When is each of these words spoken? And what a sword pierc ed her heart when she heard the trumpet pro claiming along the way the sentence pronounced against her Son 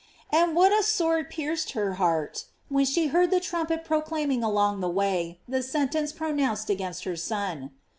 And 0.31 0.55
what 0.55 0.71
a 0.73 0.81
sword 0.81 1.31
pierc 1.31 1.67
ed 1.67 1.71
her 1.73 1.93
heart 2.01 2.45
when 2.69 2.85
she 2.85 3.09
heard 3.09 3.29
the 3.29 3.39
trumpet 3.39 3.85
pro 3.85 4.01
claiming 4.01 4.41
along 4.43 4.79
the 4.79 4.89
way 4.89 5.39
the 5.47 5.61
sentence 5.61 6.11
pronounced 6.11 6.71
against 6.71 7.03
her 7.03 7.15
Son 7.15 7.69